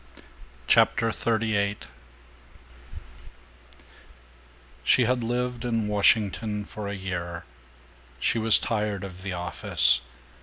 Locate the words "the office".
9.21-10.01